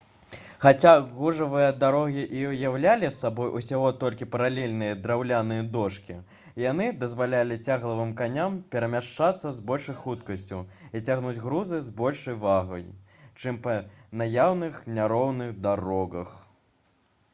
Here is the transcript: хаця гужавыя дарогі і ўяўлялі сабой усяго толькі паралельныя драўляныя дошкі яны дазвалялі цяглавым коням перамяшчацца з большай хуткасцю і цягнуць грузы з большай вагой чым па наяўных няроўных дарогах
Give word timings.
хаця 0.61 0.91
гужавыя 1.17 1.65
дарогі 1.81 2.21
і 2.37 2.39
ўяўлялі 2.51 3.09
сабой 3.17 3.49
усяго 3.59 3.89
толькі 4.03 4.27
паралельныя 4.35 4.95
драўляныя 5.03 5.65
дошкі 5.75 6.15
яны 6.63 6.87
дазвалялі 7.03 7.57
цяглавым 7.67 8.15
коням 8.23 8.55
перамяшчацца 8.75 9.51
з 9.59 9.65
большай 9.71 9.97
хуткасцю 10.01 10.59
і 10.99 11.01
цягнуць 11.03 11.41
грузы 11.45 11.81
з 11.89 11.93
большай 12.01 12.39
вагой 12.47 12.87
чым 13.43 13.59
па 13.67 13.77
наяўных 14.23 14.81
няроўных 14.97 15.53
дарогах 15.69 16.33